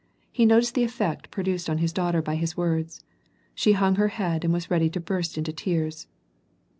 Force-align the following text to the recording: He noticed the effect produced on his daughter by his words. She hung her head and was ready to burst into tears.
He 0.31 0.47
noticed 0.47 0.73
the 0.73 0.83
effect 0.83 1.29
produced 1.29 1.69
on 1.69 1.77
his 1.77 1.93
daughter 1.93 2.23
by 2.23 2.33
his 2.33 2.57
words. 2.57 3.03
She 3.53 3.73
hung 3.73 3.97
her 3.97 4.07
head 4.07 4.43
and 4.43 4.51
was 4.51 4.71
ready 4.71 4.89
to 4.89 4.99
burst 4.99 5.37
into 5.37 5.53
tears. 5.53 6.07